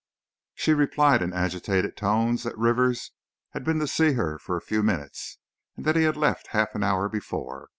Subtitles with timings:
[0.55, 3.11] She replied, in agitated tones, that Rivers
[3.51, 5.37] had been to see her for a few minutes,
[5.75, 7.69] and that he had left half an hour before.